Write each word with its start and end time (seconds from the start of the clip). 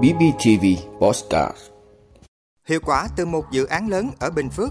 BBTV 0.00 0.64
Postcard 1.00 1.58
Hiệu 2.68 2.80
quả 2.84 3.08
từ 3.16 3.26
một 3.26 3.50
dự 3.50 3.64
án 3.64 3.88
lớn 3.88 4.10
ở 4.18 4.30
Bình 4.30 4.50
Phước, 4.50 4.70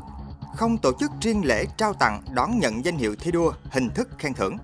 không 0.56 0.78
tổ 0.78 0.92
chức 1.00 1.12
riêng 1.22 1.46
lễ 1.46 1.66
trao 1.78 1.94
tặng, 1.94 2.22
đón 2.32 2.60
nhận 2.60 2.86
danh 2.86 2.98
hiệu 2.98 3.16
thi 3.16 3.32
đua, 3.32 3.54
hình 3.72 3.90
thức 3.90 4.10
khen 4.18 4.34
thưởng. 4.34 4.58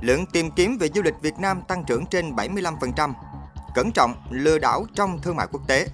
Lượng 0.00 0.26
tìm 0.26 0.50
kiếm 0.50 0.78
về 0.78 0.88
du 0.94 1.02
lịch 1.02 1.14
Việt 1.22 1.38
Nam 1.38 1.62
tăng 1.68 1.84
trưởng 1.84 2.06
trên 2.06 2.34
75%. 2.34 3.12
Cẩn 3.74 3.92
trọng, 3.92 4.14
lừa 4.30 4.58
đảo 4.58 4.86
trong 4.94 5.18
thương 5.22 5.36
mại 5.36 5.46
quốc 5.52 5.68
tế. 5.68 5.88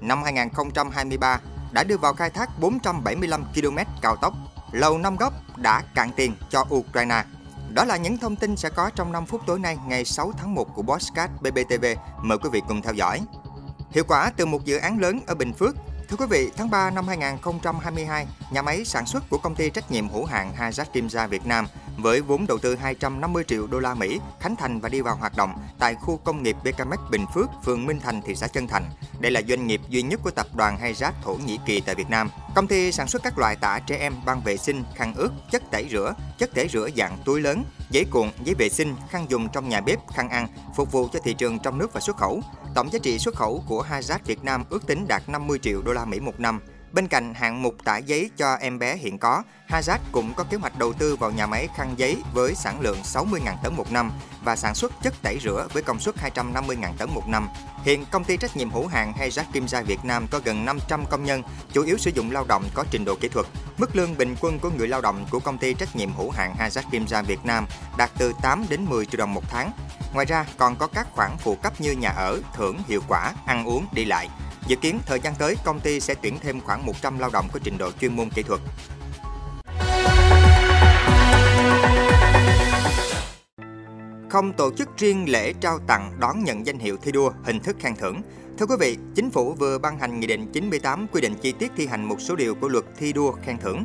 Năm 0.00 0.22
2023 0.22 1.40
đã 1.72 1.84
đưa 1.84 1.96
vào 1.96 2.12
khai 2.12 2.30
thác 2.30 2.60
475 2.60 3.44
km 3.54 3.78
cao 4.02 4.16
tốc. 4.16 4.34
Lầu 4.72 4.98
Năm 4.98 5.16
Góc 5.16 5.32
đã 5.56 5.82
cạn 5.94 6.10
tiền 6.16 6.32
cho 6.50 6.64
Ukraine. 6.74 7.24
Đó 7.74 7.84
là 7.84 7.96
những 7.96 8.16
thông 8.16 8.36
tin 8.36 8.56
sẽ 8.56 8.68
có 8.68 8.90
trong 8.96 9.12
5 9.12 9.26
phút 9.26 9.40
tối 9.46 9.58
nay 9.58 9.78
ngày 9.86 10.04
6 10.04 10.32
tháng 10.38 10.54
1 10.54 10.74
của 10.74 10.82
Bosscat 10.82 11.30
BBTV. 11.40 11.84
Mời 12.22 12.38
quý 12.38 12.48
vị 12.52 12.62
cùng 12.68 12.82
theo 12.82 12.94
dõi. 12.94 13.20
Hiệu 13.90 14.04
quả 14.08 14.32
từ 14.36 14.46
một 14.46 14.64
dự 14.64 14.78
án 14.78 14.98
lớn 14.98 15.20
ở 15.26 15.34
Bình 15.34 15.52
Phước 15.52 15.76
Thưa 16.10 16.16
quý 16.16 16.26
vị, 16.30 16.50
tháng 16.56 16.70
3 16.70 16.90
năm 16.90 17.08
2022, 17.08 18.26
nhà 18.52 18.62
máy 18.62 18.84
sản 18.84 19.06
xuất 19.06 19.30
của 19.30 19.38
công 19.38 19.54
ty 19.54 19.70
trách 19.70 19.90
nhiệm 19.90 20.08
hữu 20.08 20.24
hạn 20.24 20.52
Hazard 20.58 20.84
Kimza 20.92 21.28
Việt 21.28 21.46
Nam 21.46 21.66
với 22.02 22.20
vốn 22.20 22.46
đầu 22.46 22.58
tư 22.58 22.74
250 22.74 23.44
triệu 23.48 23.66
đô 23.66 23.78
la 23.78 23.94
Mỹ 23.94 24.20
khánh 24.40 24.56
thành 24.56 24.80
và 24.80 24.88
đi 24.88 25.00
vào 25.00 25.16
hoạt 25.16 25.36
động 25.36 25.52
tại 25.78 25.94
khu 25.94 26.16
công 26.16 26.42
nghiệp 26.42 26.56
BKMX 26.64 26.98
Bình 27.10 27.24
Phước, 27.34 27.48
phường 27.64 27.86
Minh 27.86 28.00
Thành, 28.00 28.22
thị 28.22 28.34
xã 28.34 28.46
Chân 28.46 28.66
Thành. 28.66 28.84
Đây 29.20 29.32
là 29.32 29.42
doanh 29.48 29.66
nghiệp 29.66 29.80
duy 29.88 30.02
nhất 30.02 30.20
của 30.22 30.30
tập 30.30 30.46
đoàn 30.54 30.78
Hayrat 30.78 31.14
Thổ 31.22 31.34
Nhĩ 31.34 31.58
Kỳ 31.66 31.80
tại 31.80 31.94
Việt 31.94 32.10
Nam. 32.10 32.28
Công 32.54 32.66
ty 32.66 32.92
sản 32.92 33.08
xuất 33.08 33.22
các 33.22 33.38
loại 33.38 33.56
tả 33.56 33.78
trẻ 33.78 33.96
em, 33.96 34.14
băng 34.24 34.40
vệ 34.40 34.56
sinh, 34.56 34.84
khăn 34.94 35.14
ướt, 35.14 35.32
chất 35.50 35.62
tẩy 35.70 35.88
rửa, 35.90 36.14
chất 36.38 36.50
tẩy 36.54 36.68
rửa 36.68 36.88
dạng 36.96 37.18
túi 37.24 37.40
lớn, 37.40 37.64
giấy 37.90 38.04
cuộn, 38.10 38.30
giấy 38.44 38.54
vệ 38.54 38.68
sinh, 38.68 38.94
khăn 39.10 39.26
dùng 39.28 39.48
trong 39.48 39.68
nhà 39.68 39.80
bếp, 39.80 39.98
khăn 40.14 40.28
ăn, 40.28 40.48
phục 40.76 40.92
vụ 40.92 41.08
cho 41.12 41.20
thị 41.24 41.34
trường 41.34 41.58
trong 41.58 41.78
nước 41.78 41.92
và 41.92 42.00
xuất 42.00 42.16
khẩu. 42.16 42.40
Tổng 42.74 42.92
giá 42.92 42.98
trị 42.98 43.18
xuất 43.18 43.34
khẩu 43.34 43.64
của 43.68 43.82
Hayrat 43.82 44.26
Việt 44.26 44.44
Nam 44.44 44.64
ước 44.70 44.86
tính 44.86 45.06
đạt 45.08 45.28
50 45.28 45.58
triệu 45.62 45.82
đô 45.82 45.92
la 45.92 46.04
Mỹ 46.04 46.20
một 46.20 46.40
năm. 46.40 46.60
Bên 46.92 47.08
cạnh 47.08 47.34
hạng 47.34 47.62
mục 47.62 47.74
tải 47.84 48.02
giấy 48.02 48.30
cho 48.36 48.54
em 48.54 48.78
bé 48.78 48.96
hiện 48.96 49.18
có, 49.18 49.42
Hazard 49.68 49.98
cũng 50.12 50.34
có 50.34 50.44
kế 50.44 50.56
hoạch 50.56 50.78
đầu 50.78 50.92
tư 50.92 51.16
vào 51.16 51.30
nhà 51.30 51.46
máy 51.46 51.68
khăn 51.76 51.94
giấy 51.96 52.16
với 52.34 52.54
sản 52.54 52.80
lượng 52.80 52.98
60.000 53.02 53.56
tấn 53.62 53.74
một 53.76 53.92
năm 53.92 54.12
và 54.44 54.56
sản 54.56 54.74
xuất 54.74 54.92
chất 55.02 55.14
tẩy 55.22 55.38
rửa 55.42 55.68
với 55.72 55.82
công 55.82 56.00
suất 56.00 56.14
250.000 56.16 56.92
tấn 56.98 57.10
một 57.14 57.28
năm. 57.28 57.48
Hiện 57.84 58.04
công 58.10 58.24
ty 58.24 58.36
trách 58.36 58.56
nhiệm 58.56 58.70
hữu 58.70 58.86
hạn 58.86 59.12
Hazard 59.18 59.44
Kim 59.52 59.68
Gia 59.68 59.82
Việt 59.82 60.04
Nam 60.04 60.26
có 60.30 60.40
gần 60.44 60.64
500 60.64 61.04
công 61.10 61.24
nhân, 61.24 61.42
chủ 61.72 61.82
yếu 61.82 61.98
sử 61.98 62.10
dụng 62.14 62.30
lao 62.30 62.44
động 62.48 62.64
có 62.74 62.84
trình 62.90 63.04
độ 63.04 63.14
kỹ 63.20 63.28
thuật. 63.28 63.46
Mức 63.78 63.96
lương 63.96 64.16
bình 64.16 64.36
quân 64.40 64.58
của 64.58 64.70
người 64.70 64.88
lao 64.88 65.00
động 65.00 65.26
của 65.30 65.40
công 65.40 65.58
ty 65.58 65.74
trách 65.74 65.96
nhiệm 65.96 66.12
hữu 66.12 66.30
hạn 66.30 66.54
Hazard 66.58 66.90
Kim 66.90 67.06
Gia 67.06 67.22
Việt 67.22 67.44
Nam 67.44 67.66
đạt 67.98 68.10
từ 68.18 68.32
8 68.42 68.64
đến 68.68 68.84
10 68.84 69.06
triệu 69.06 69.18
đồng 69.18 69.34
một 69.34 69.44
tháng. 69.50 69.70
Ngoài 70.14 70.26
ra 70.26 70.46
còn 70.56 70.76
có 70.76 70.86
các 70.86 71.06
khoản 71.12 71.30
phụ 71.38 71.56
cấp 71.62 71.80
như 71.80 71.92
nhà 71.92 72.10
ở, 72.10 72.40
thưởng, 72.56 72.78
hiệu 72.88 73.00
quả, 73.08 73.32
ăn 73.46 73.64
uống, 73.64 73.86
đi 73.92 74.04
lại. 74.04 74.28
Dự 74.70 74.76
kiến 74.76 74.98
thời 75.06 75.20
gian 75.20 75.34
tới 75.38 75.56
công 75.64 75.80
ty 75.80 76.00
sẽ 76.00 76.14
tuyển 76.22 76.38
thêm 76.40 76.60
khoảng 76.60 76.86
100 76.86 77.18
lao 77.18 77.30
động 77.32 77.48
có 77.52 77.60
trình 77.62 77.78
độ 77.78 77.90
chuyên 78.00 78.16
môn 78.16 78.30
kỹ 78.30 78.42
thuật. 78.42 78.60
Không 84.30 84.52
tổ 84.52 84.70
chức 84.76 84.88
riêng 84.96 85.30
lễ 85.30 85.52
trao 85.60 85.78
tặng 85.78 86.12
đón 86.20 86.44
nhận 86.44 86.66
danh 86.66 86.78
hiệu 86.78 86.96
thi 87.02 87.12
đua 87.12 87.30
hình 87.44 87.60
thức 87.60 87.76
khen 87.80 87.96
thưởng. 87.96 88.22
Thưa 88.58 88.66
quý 88.66 88.74
vị, 88.80 88.96
Chính 89.14 89.30
phủ 89.30 89.54
vừa 89.54 89.78
ban 89.78 89.98
hành 89.98 90.20
Nghị 90.20 90.26
định 90.26 90.52
98 90.52 91.06
quy 91.12 91.20
định 91.20 91.34
chi 91.42 91.52
tiết 91.52 91.72
thi 91.76 91.86
hành 91.86 92.04
một 92.04 92.20
số 92.20 92.36
điều 92.36 92.54
của 92.54 92.68
luật 92.68 92.84
thi 92.98 93.12
đua 93.12 93.32
khen 93.32 93.58
thưởng. 93.58 93.84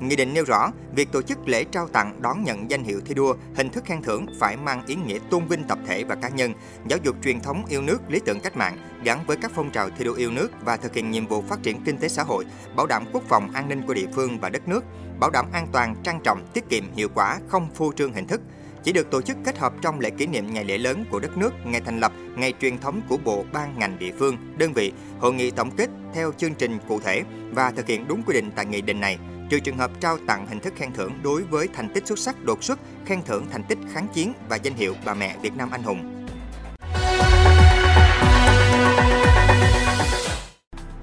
Nghị 0.00 0.16
định 0.16 0.34
nêu 0.34 0.44
rõ, 0.44 0.72
việc 0.94 1.12
tổ 1.12 1.22
chức 1.22 1.48
lễ 1.48 1.64
trao 1.64 1.88
tặng 1.88 2.22
đón 2.22 2.44
nhận 2.44 2.70
danh 2.70 2.84
hiệu 2.84 3.00
thi 3.04 3.14
đua, 3.14 3.34
hình 3.54 3.70
thức 3.70 3.84
khen 3.84 4.02
thưởng 4.02 4.26
phải 4.38 4.56
mang 4.56 4.86
ý 4.86 4.94
nghĩa 4.94 5.18
tôn 5.30 5.46
vinh 5.46 5.64
tập 5.64 5.78
thể 5.86 6.04
và 6.04 6.14
cá 6.14 6.28
nhân, 6.28 6.52
giáo 6.88 6.98
dục 7.02 7.16
truyền 7.24 7.40
thống 7.40 7.64
yêu 7.68 7.82
nước, 7.82 7.98
lý 8.08 8.18
tưởng 8.24 8.40
cách 8.40 8.56
mạng 8.56 8.76
gắn 9.04 9.24
với 9.26 9.36
các 9.36 9.50
phong 9.54 9.70
trào 9.70 9.90
thi 9.90 10.04
đua 10.04 10.14
yêu 10.14 10.30
nước 10.30 10.48
và 10.64 10.76
thực 10.76 10.94
hiện 10.94 11.10
nhiệm 11.10 11.26
vụ 11.26 11.42
phát 11.42 11.62
triển 11.62 11.80
kinh 11.84 11.98
tế 11.98 12.08
xã 12.08 12.22
hội, 12.22 12.44
bảo 12.76 12.86
đảm 12.86 13.04
quốc 13.12 13.22
phòng 13.28 13.50
an 13.54 13.68
ninh 13.68 13.82
của 13.86 13.94
địa 13.94 14.06
phương 14.14 14.38
và 14.38 14.48
đất 14.48 14.68
nước, 14.68 14.84
bảo 15.20 15.30
đảm 15.30 15.46
an 15.52 15.66
toàn, 15.72 15.96
trang 16.02 16.20
trọng, 16.24 16.46
tiết 16.52 16.68
kiệm, 16.68 16.84
hiệu 16.92 17.08
quả, 17.14 17.38
không 17.48 17.68
phô 17.74 17.92
trương 17.92 18.12
hình 18.12 18.26
thức. 18.26 18.40
Chỉ 18.82 18.92
được 18.92 19.10
tổ 19.10 19.22
chức 19.22 19.36
kết 19.44 19.58
hợp 19.58 19.72
trong 19.82 20.00
lễ 20.00 20.10
kỷ 20.10 20.26
niệm 20.26 20.54
ngày 20.54 20.64
lễ 20.64 20.78
lớn 20.78 21.04
của 21.10 21.20
đất 21.20 21.36
nước, 21.36 21.52
ngày 21.64 21.80
thành 21.80 22.00
lập, 22.00 22.12
ngày 22.36 22.52
truyền 22.60 22.78
thống 22.78 23.00
của 23.08 23.16
bộ 23.16 23.44
ban 23.52 23.78
ngành 23.78 23.98
địa 23.98 24.12
phương, 24.18 24.36
đơn 24.58 24.72
vị, 24.72 24.92
hội 25.18 25.34
nghị 25.34 25.50
tổng 25.50 25.70
kết 25.70 25.90
theo 26.14 26.32
chương 26.36 26.54
trình 26.54 26.78
cụ 26.88 27.00
thể 27.00 27.22
và 27.52 27.70
thực 27.70 27.86
hiện 27.86 28.08
đúng 28.08 28.22
quy 28.26 28.34
định 28.34 28.50
tại 28.56 28.66
nghị 28.66 28.80
định 28.80 29.00
này 29.00 29.18
trừ 29.48 29.60
trường 29.60 29.78
hợp 29.78 29.90
trao 30.00 30.18
tặng 30.26 30.46
hình 30.46 30.60
thức 30.60 30.74
khen 30.76 30.92
thưởng 30.92 31.12
đối 31.22 31.42
với 31.42 31.68
thành 31.74 31.88
tích 31.88 32.06
xuất 32.06 32.18
sắc 32.18 32.44
đột 32.44 32.64
xuất, 32.64 32.78
khen 33.06 33.22
thưởng 33.22 33.46
thành 33.52 33.64
tích 33.64 33.78
kháng 33.92 34.08
chiến 34.14 34.32
và 34.48 34.56
danh 34.56 34.74
hiệu 34.74 34.94
bà 35.04 35.14
mẹ 35.14 35.36
Việt 35.42 35.56
Nam 35.56 35.70
anh 35.70 35.82
hùng. 35.82 36.26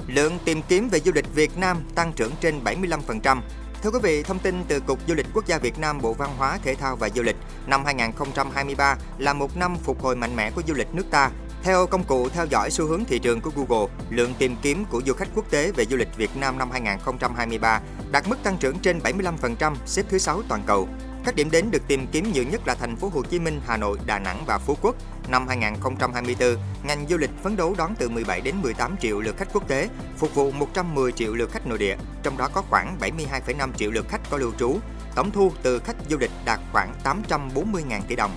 Lượng 0.08 0.38
tìm 0.46 0.62
kiếm 0.68 0.90
về 0.90 1.00
du 1.00 1.12
lịch 1.16 1.36
Việt 1.36 1.58
Nam 1.58 1.78
tăng 1.96 2.14
trưởng 2.14 2.32
trên 2.42 2.64
75%. 2.64 3.42
Thưa 3.84 3.92
quý 3.92 4.00
vị, 4.04 4.24
thông 4.24 4.40
tin 4.40 4.64
từ 4.68 4.80
Cục 4.80 5.00
Du 5.08 5.14
lịch 5.14 5.26
Quốc 5.34 5.48
gia 5.48 5.58
Việt 5.58 5.80
Nam 5.80 6.02
Bộ 6.02 6.14
Văn 6.14 6.30
hóa, 6.38 6.60
Thể 6.64 6.76
thao 6.76 6.96
và 6.96 7.10
Du 7.10 7.24
lịch, 7.24 7.36
năm 7.68 7.86
2023 7.86 8.96
là 9.18 9.34
một 9.34 9.58
năm 9.58 9.76
phục 9.84 10.02
hồi 10.02 10.16
mạnh 10.16 10.36
mẽ 10.36 10.52
của 10.52 10.62
du 10.68 10.74
lịch 10.74 10.88
nước 10.94 11.06
ta 11.12 11.32
theo 11.64 11.88
công 11.88 12.04
cụ 12.04 12.30
theo 12.30 12.46
dõi 12.46 12.72
xu 12.72 12.86
hướng 12.86 13.06
thị 13.06 13.20
trường 13.20 13.42
của 13.42 13.52
Google, 13.56 13.94
lượng 14.10 14.34
tìm 14.40 14.56
kiếm 14.62 14.86
của 14.90 15.02
du 15.06 15.14
khách 15.14 15.28
quốc 15.36 15.52
tế 15.52 15.72
về 15.72 15.86
du 15.86 15.98
lịch 15.98 16.18
Việt 16.18 16.38
Nam 16.38 16.58
năm 16.58 16.72
2023 16.72 17.82
đạt 18.14 18.28
mức 18.28 18.44
tăng 18.44 18.58
trưởng 18.58 18.80
trên 18.80 19.00
75%, 19.00 19.76
xếp 19.86 20.04
thứ 20.10 20.18
6 20.18 20.42
toàn 20.48 20.62
cầu. 20.66 20.88
Các 21.26 21.36
điểm 21.36 21.52
đến 21.52 21.72
được 21.72 21.82
tìm 21.88 22.08
kiếm 22.12 22.32
nhiều 22.32 22.44
nhất 22.44 22.62
là 22.68 22.76
thành 22.76 22.96
phố 22.96 23.10
Hồ 23.14 23.24
Chí 23.24 23.40
Minh, 23.40 23.62
Hà 23.66 23.78
Nội, 23.78 23.98
Đà 24.06 24.20
Nẵng 24.20 24.44
và 24.46 24.58
Phú 24.58 24.78
Quốc. 24.82 24.96
Năm 25.28 25.48
2024, 25.48 26.58
ngành 26.84 27.06
du 27.10 27.18
lịch 27.18 27.30
phấn 27.44 27.56
đấu 27.56 27.76
đón 27.78 27.96
từ 27.96 28.10
17 28.10 28.42
đến 28.42 28.56
18 28.62 28.96
triệu 28.98 29.20
lượt 29.20 29.38
khách 29.38 29.54
quốc 29.54 29.68
tế, 29.68 29.90
phục 30.18 30.36
vụ 30.36 30.52
110 30.52 31.12
triệu 31.12 31.34
lượt 31.34 31.52
khách 31.52 31.68
nội 31.68 31.78
địa, 31.78 31.96
trong 32.24 32.38
đó 32.38 32.50
có 32.54 32.62
khoảng 32.70 32.98
72,5 33.00 33.74
triệu 33.74 33.92
lượt 33.92 34.06
khách 34.10 34.22
có 34.30 34.38
lưu 34.38 34.52
trú. 34.60 34.78
Tổng 35.16 35.32
thu 35.32 35.52
từ 35.64 35.80
khách 35.80 35.96
du 36.10 36.18
lịch 36.18 36.32
đạt 36.46 36.60
khoảng 36.72 36.94
840.000 37.04 38.02
tỷ 38.08 38.16
đồng. 38.16 38.32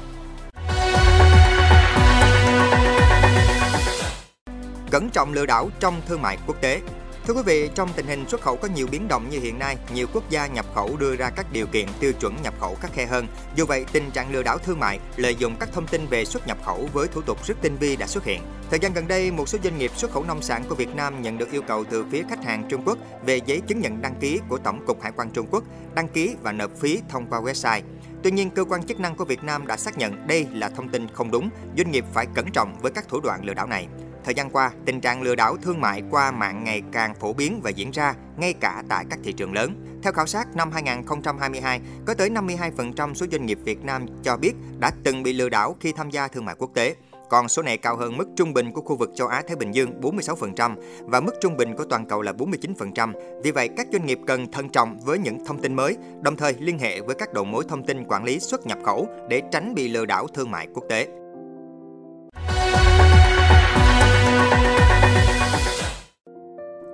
cẩn 4.91 5.10
trọng 5.10 5.32
lừa 5.32 5.47
đảo 5.47 5.70
trong 5.81 6.00
thương 6.06 6.22
mại 6.22 6.38
quốc 6.47 6.56
tế. 6.60 6.81
Thưa 7.26 7.34
quý 7.34 7.42
vị, 7.47 7.70
trong 7.75 7.88
tình 7.97 8.06
hình 8.06 8.28
xuất 8.28 8.41
khẩu 8.41 8.56
có 8.56 8.69
nhiều 8.75 8.87
biến 8.91 9.09
động 9.09 9.26
như 9.31 9.41
hiện 9.41 9.59
nay, 9.59 9.76
nhiều 9.94 10.06
quốc 10.12 10.31
gia 10.31 10.47
nhập 10.47 10.66
khẩu 10.75 10.97
đưa 10.97 11.16
ra 11.16 11.31
các 11.31 11.53
điều 11.53 11.66
kiện 11.66 11.87
tiêu 12.00 12.12
chuẩn 12.12 12.37
nhập 12.42 12.54
khẩu 12.60 12.75
khắc 12.75 12.92
khe 12.92 13.06
hơn. 13.06 13.26
Dù 13.56 13.64
vậy, 13.66 13.84
tình 13.92 14.10
trạng 14.10 14.32
lừa 14.32 14.42
đảo 14.42 14.59
thương 14.59 14.81
mại 14.81 14.98
lợi 15.16 15.34
dụng 15.34 15.56
các 15.60 15.69
thông 15.72 15.87
tin 15.87 16.06
về 16.06 16.25
xuất 16.25 16.47
nhập 16.47 16.59
khẩu 16.64 16.88
với 16.92 17.09
thủ 17.09 17.22
tục 17.22 17.47
rất 17.47 17.54
tinh 17.62 17.76
vi 17.76 17.97
đã 17.97 18.06
xuất 18.06 18.25
hiện. 18.25 18.42
Thời 18.70 18.78
gian 18.78 18.92
gần 18.92 19.09
đây, 19.09 19.31
một 19.31 19.48
số 19.48 19.59
doanh 19.64 19.78
nghiệp 19.78 19.91
xuất 19.97 20.12
khẩu 20.12 20.25
nông 20.25 20.42
sản 20.42 20.64
của 20.69 20.75
Việt 20.75 20.94
Nam 20.94 21.22
nhận 21.22 21.38
được 21.38 21.53
yêu 21.53 21.62
cầu 21.62 21.84
từ 21.84 22.04
phía 22.10 22.22
khách 22.31 22.44
hàng 22.44 22.66
Trung 22.69 22.82
Quốc 22.84 22.98
về 23.25 23.41
giấy 23.47 23.60
chứng 23.60 23.81
nhận 23.81 24.03
đăng 24.03 24.14
ký 24.20 24.41
của 24.48 24.58
Tổng 24.58 24.87
cục 24.87 25.03
Hải 25.03 25.12
quan 25.16 25.31
Trung 25.31 25.47
Quốc, 25.50 25.64
đăng 25.94 26.08
ký 26.08 26.34
và 26.43 26.53
nộp 26.53 26.70
phí 26.76 27.00
thông 27.08 27.26
qua 27.26 27.41
website. 27.41 27.82
Tuy 28.22 28.31
nhiên, 28.31 28.50
cơ 28.50 28.64
quan 28.64 28.87
chức 28.87 29.00
năng 29.00 29.16
của 29.16 29.25
Việt 29.25 29.44
Nam 29.44 29.66
đã 29.66 29.76
xác 29.76 29.98
nhận 29.98 30.26
đây 30.26 30.47
là 30.53 30.69
thông 30.69 30.88
tin 30.88 31.06
không 31.12 31.31
đúng, 31.31 31.50
doanh 31.76 31.91
nghiệp 31.91 32.04
phải 32.12 32.26
cẩn 32.34 32.53
trọng 32.53 32.78
với 32.81 32.93
các 32.93 33.08
thủ 33.08 33.20
đoạn 33.20 33.44
lừa 33.44 33.54
đảo 33.54 33.66
này. 33.66 33.88
Thời 34.26 34.34
gian 34.34 34.50
qua, 34.50 34.70
tình 34.84 35.00
trạng 35.00 35.22
lừa 35.22 35.34
đảo 35.34 35.56
thương 35.62 35.81
mại 35.81 36.03
qua 36.10 36.31
mạng 36.31 36.64
ngày 36.64 36.82
càng 36.92 37.14
phổ 37.14 37.32
biến 37.32 37.60
và 37.62 37.70
diễn 37.70 37.91
ra 37.91 38.14
ngay 38.37 38.53
cả 38.53 38.82
tại 38.88 39.04
các 39.10 39.19
thị 39.25 39.32
trường 39.32 39.53
lớn. 39.53 40.00
Theo 40.03 40.12
khảo 40.12 40.26
sát 40.26 40.56
năm 40.56 40.72
2022, 40.72 41.81
có 42.06 42.14
tới 42.14 42.31
52% 42.31 43.14
số 43.14 43.26
doanh 43.32 43.47
nghiệp 43.47 43.59
Việt 43.64 43.84
Nam 43.84 44.06
cho 44.22 44.37
biết 44.37 44.53
đã 44.78 44.91
từng 45.04 45.22
bị 45.22 45.32
lừa 45.32 45.48
đảo 45.48 45.76
khi 45.81 45.92
tham 45.92 46.10
gia 46.10 46.28
thương 46.28 46.44
mại 46.44 46.54
quốc 46.59 46.70
tế. 46.75 46.94
Còn 47.31 47.48
số 47.48 47.62
này 47.62 47.78
cao 47.78 47.97
hơn 47.97 48.16
mức 48.16 48.28
trung 48.37 48.53
bình 48.54 48.72
của 48.72 48.81
khu 48.81 48.97
vực 48.97 49.10
châu 49.16 49.28
Á 49.28 49.42
Thái 49.47 49.56
Bình 49.56 49.75
Dương 49.75 50.00
46% 50.00 50.76
và 51.00 51.20
mức 51.20 51.34
trung 51.41 51.56
bình 51.56 51.76
của 51.76 51.84
toàn 51.84 52.06
cầu 52.06 52.22
là 52.22 52.32
49%. 52.32 53.12
Vì 53.43 53.50
vậy, 53.50 53.69
các 53.76 53.87
doanh 53.93 54.06
nghiệp 54.06 54.19
cần 54.26 54.53
thận 54.53 54.69
trọng 54.69 54.98
với 54.98 55.19
những 55.19 55.44
thông 55.47 55.62
tin 55.62 55.75
mới, 55.75 55.97
đồng 56.20 56.37
thời 56.37 56.54
liên 56.58 56.78
hệ 56.78 57.00
với 57.00 57.14
các 57.14 57.32
đầu 57.32 57.44
mối 57.44 57.64
thông 57.69 57.87
tin 57.87 58.04
quản 58.08 58.25
lý 58.25 58.41
xuất 58.41 58.66
nhập 58.66 58.78
khẩu 58.84 59.08
để 59.28 59.43
tránh 59.53 59.75
bị 59.75 59.88
lừa 59.88 60.06
đảo 60.06 60.26
thương 60.34 60.50
mại 60.50 60.69
quốc 60.75 60.84
tế. 60.88 61.08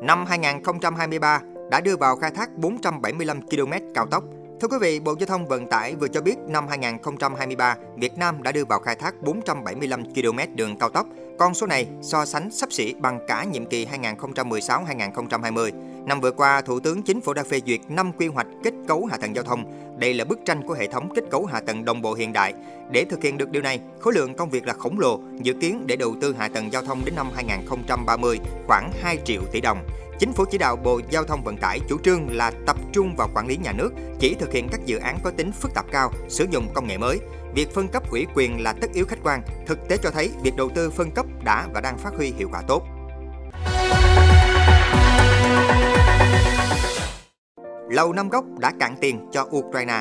Năm 0.02 0.26
2023 0.26 1.40
đã 1.70 1.80
đưa 1.80 1.96
vào 1.96 2.16
khai 2.16 2.30
thác 2.30 2.50
475 2.56 3.42
km 3.42 3.72
cao 3.94 4.06
tốc. 4.06 4.24
Thưa 4.60 4.68
quý 4.68 4.76
vị, 4.80 5.00
Bộ 5.00 5.14
Giao 5.20 5.26
thông 5.26 5.48
Vận 5.48 5.66
tải 5.66 5.94
vừa 5.94 6.08
cho 6.08 6.20
biết 6.20 6.34
năm 6.48 6.68
2023, 6.68 7.76
Việt 7.96 8.18
Nam 8.18 8.42
đã 8.42 8.52
đưa 8.52 8.64
vào 8.64 8.78
khai 8.78 8.94
thác 8.94 9.22
475 9.22 10.04
km 10.04 10.56
đường 10.56 10.78
cao 10.78 10.90
tốc. 10.90 11.06
Con 11.38 11.54
số 11.54 11.66
này 11.66 11.86
so 12.02 12.24
sánh 12.24 12.50
sắp 12.50 12.72
xỉ 12.72 12.94
bằng 12.94 13.20
cả 13.28 13.44
nhiệm 13.44 13.66
kỳ 13.66 13.86
2016-2020. 13.86 15.70
Năm 16.06 16.20
vừa 16.20 16.30
qua, 16.30 16.60
Thủ 16.60 16.80
tướng 16.80 17.02
Chính 17.02 17.20
phủ 17.20 17.32
đã 17.32 17.42
phê 17.42 17.60
duyệt 17.66 17.80
5 17.88 18.12
quy 18.12 18.26
hoạch 18.26 18.46
kết 18.64 18.74
cấu 18.88 19.04
hạ 19.04 19.16
tầng 19.16 19.34
giao 19.34 19.44
thông. 19.44 19.64
Đây 19.98 20.14
là 20.14 20.24
bức 20.24 20.38
tranh 20.44 20.62
của 20.66 20.74
hệ 20.74 20.86
thống 20.86 21.08
kết 21.14 21.24
cấu 21.30 21.46
hạ 21.46 21.60
tầng 21.60 21.84
đồng 21.84 22.02
bộ 22.02 22.14
hiện 22.14 22.32
đại. 22.32 22.54
Để 22.90 23.04
thực 23.04 23.22
hiện 23.22 23.38
được 23.38 23.50
điều 23.50 23.62
này, 23.62 23.80
khối 24.00 24.14
lượng 24.14 24.34
công 24.34 24.50
việc 24.50 24.66
là 24.66 24.72
khổng 24.72 24.98
lồ, 24.98 25.20
dự 25.42 25.52
kiến 25.60 25.84
để 25.86 25.96
đầu 25.96 26.14
tư 26.20 26.34
hạ 26.38 26.48
tầng 26.48 26.72
giao 26.72 26.82
thông 26.82 27.02
đến 27.04 27.14
năm 27.14 27.30
2030 27.34 28.40
khoảng 28.66 28.92
2 29.02 29.18
triệu 29.24 29.42
tỷ 29.52 29.60
đồng. 29.60 29.78
Chính 30.18 30.32
phủ 30.32 30.44
chỉ 30.50 30.58
đạo 30.58 30.76
Bộ 30.76 31.00
Giao 31.10 31.24
thông 31.24 31.44
Vận 31.44 31.56
tải 31.56 31.80
chủ 31.88 31.98
trương 32.04 32.36
là 32.36 32.52
tập 32.66 32.76
trung 32.92 33.14
vào 33.16 33.28
quản 33.34 33.46
lý 33.46 33.56
nhà 33.56 33.72
nước, 33.72 33.90
chỉ 34.18 34.34
thực 34.34 34.52
hiện 34.52 34.68
các 34.72 34.80
dự 34.86 34.98
án 34.98 35.18
có 35.22 35.30
tính 35.30 35.52
phức 35.52 35.74
tạp 35.74 35.86
cao, 35.92 36.12
sử 36.28 36.46
dụng 36.50 36.68
công 36.74 36.86
nghệ 36.86 36.98
mới. 36.98 37.20
việc 37.54 37.74
phân 37.74 37.88
cấp 37.88 38.10
ủy 38.10 38.26
quyền 38.34 38.62
là 38.62 38.72
tất 38.72 38.92
yếu 38.94 39.04
khách 39.06 39.18
quan, 39.22 39.42
thực 39.66 39.88
tế 39.88 39.96
cho 39.96 40.10
thấy 40.10 40.30
việc 40.42 40.56
đầu 40.56 40.68
tư 40.74 40.90
phân 40.90 41.10
cấp 41.10 41.26
đã 41.44 41.68
và 41.74 41.80
đang 41.80 41.98
phát 41.98 42.14
huy 42.16 42.32
hiệu 42.38 42.48
quả 42.52 42.62
tốt. 42.68 42.82
Lầu 47.92 48.12
Năm 48.12 48.28
Góc 48.28 48.44
đã 48.58 48.72
cạn 48.80 48.94
tiền 49.00 49.28
cho 49.32 49.46
Ukraine 49.50 50.00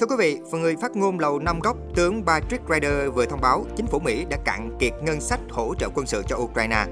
Thưa 0.00 0.06
quý 0.06 0.16
vị, 0.18 0.38
người 0.52 0.76
phát 0.76 0.96
ngôn 0.96 1.18
Lầu 1.18 1.38
Năm 1.38 1.60
Góc, 1.60 1.76
tướng 1.94 2.26
Patrick 2.26 2.68
Ryder 2.68 3.14
vừa 3.14 3.26
thông 3.26 3.40
báo 3.40 3.66
chính 3.76 3.86
phủ 3.86 3.98
Mỹ 3.98 4.24
đã 4.30 4.36
cạn 4.44 4.76
kiệt 4.78 4.92
ngân 5.02 5.20
sách 5.20 5.40
hỗ 5.50 5.74
trợ 5.74 5.88
quân 5.94 6.06
sự 6.06 6.22
cho 6.28 6.36
Ukraine. 6.36 6.86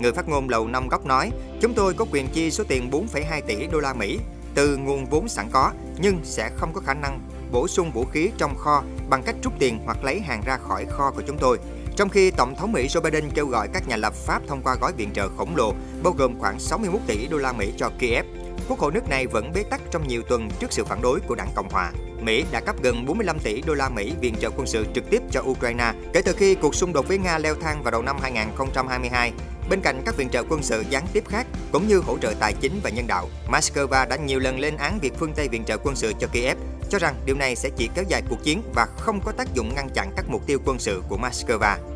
Người 0.00 0.12
phát 0.12 0.28
ngôn 0.28 0.48
Lầu 0.48 0.68
Năm 0.68 0.88
Góc 0.88 1.06
nói, 1.06 1.30
chúng 1.60 1.74
tôi 1.74 1.94
có 1.94 2.04
quyền 2.12 2.28
chi 2.32 2.50
số 2.50 2.64
tiền 2.68 2.90
4,2 2.90 3.40
tỷ 3.46 3.66
đô 3.66 3.80
la 3.80 3.94
Mỹ 3.94 4.18
từ 4.54 4.76
nguồn 4.76 5.06
vốn 5.06 5.28
sẵn 5.28 5.46
có, 5.52 5.72
nhưng 5.98 6.20
sẽ 6.24 6.50
không 6.56 6.72
có 6.72 6.80
khả 6.80 6.94
năng 6.94 7.20
bổ 7.52 7.68
sung 7.68 7.90
vũ 7.90 8.04
khí 8.04 8.30
trong 8.38 8.56
kho 8.58 8.82
bằng 9.10 9.22
cách 9.22 9.36
rút 9.42 9.52
tiền 9.58 9.78
hoặc 9.84 10.04
lấy 10.04 10.20
hàng 10.20 10.42
ra 10.46 10.56
khỏi 10.56 10.86
kho 10.90 11.10
của 11.10 11.22
chúng 11.26 11.38
tôi. 11.38 11.58
Trong 11.96 12.08
khi 12.08 12.30
Tổng 12.30 12.54
thống 12.54 12.72
Mỹ 12.72 12.86
Joe 12.86 13.02
Biden 13.02 13.30
kêu 13.34 13.46
gọi 13.46 13.68
các 13.68 13.88
nhà 13.88 13.96
lập 13.96 14.14
pháp 14.14 14.42
thông 14.46 14.62
qua 14.62 14.76
gói 14.80 14.92
viện 14.92 15.10
trợ 15.14 15.28
khổng 15.36 15.56
lồ, 15.56 15.72
bao 16.02 16.12
gồm 16.18 16.38
khoảng 16.38 16.58
61 16.58 17.00
tỷ 17.06 17.26
đô 17.26 17.38
la 17.38 17.52
Mỹ 17.52 17.72
cho 17.76 17.90
Kiev, 17.98 18.26
Quốc 18.68 18.78
hội 18.78 18.92
nước 18.92 19.08
này 19.08 19.26
vẫn 19.26 19.52
bế 19.54 19.62
tắc 19.62 19.80
trong 19.90 20.08
nhiều 20.08 20.22
tuần 20.28 20.48
trước 20.58 20.72
sự 20.72 20.84
phản 20.84 21.02
đối 21.02 21.20
của 21.20 21.34
đảng 21.34 21.50
Cộng 21.54 21.68
hòa. 21.68 21.92
Mỹ 22.20 22.44
đã 22.50 22.60
cấp 22.60 22.76
gần 22.82 23.06
45 23.06 23.38
tỷ 23.38 23.62
đô 23.62 23.74
la 23.74 23.88
Mỹ 23.88 24.12
viện 24.20 24.34
trợ 24.40 24.50
quân 24.50 24.66
sự 24.66 24.86
trực 24.94 25.10
tiếp 25.10 25.22
cho 25.30 25.42
Ukraine 25.44 25.92
kể 26.12 26.22
từ 26.22 26.32
khi 26.32 26.54
cuộc 26.54 26.74
xung 26.74 26.92
đột 26.92 27.08
với 27.08 27.18
Nga 27.18 27.38
leo 27.38 27.54
thang 27.54 27.82
vào 27.82 27.90
đầu 27.90 28.02
năm 28.02 28.16
2022. 28.22 29.32
Bên 29.70 29.80
cạnh 29.80 30.02
các 30.06 30.16
viện 30.16 30.28
trợ 30.28 30.42
quân 30.48 30.62
sự 30.62 30.84
gián 30.90 31.06
tiếp 31.12 31.24
khác, 31.28 31.46
cũng 31.72 31.88
như 31.88 31.98
hỗ 31.98 32.18
trợ 32.18 32.34
tài 32.40 32.52
chính 32.52 32.80
và 32.82 32.90
nhân 32.90 33.06
đạo, 33.06 33.28
Moscow 33.48 34.08
đã 34.08 34.16
nhiều 34.16 34.38
lần 34.38 34.58
lên 34.58 34.76
án 34.76 34.98
việc 34.98 35.12
phương 35.18 35.32
Tây 35.36 35.48
viện 35.48 35.64
trợ 35.64 35.76
quân 35.76 35.96
sự 35.96 36.12
cho 36.18 36.26
Kiev, 36.26 36.58
cho 36.90 36.98
rằng 36.98 37.14
điều 37.26 37.36
này 37.36 37.56
sẽ 37.56 37.70
chỉ 37.76 37.88
kéo 37.94 38.04
dài 38.08 38.22
cuộc 38.28 38.42
chiến 38.42 38.62
và 38.74 38.86
không 38.96 39.20
có 39.24 39.32
tác 39.32 39.54
dụng 39.54 39.74
ngăn 39.74 39.88
chặn 39.94 40.12
các 40.16 40.24
mục 40.28 40.46
tiêu 40.46 40.58
quân 40.64 40.78
sự 40.78 41.02
của 41.08 41.16
Moscow. 41.16 41.95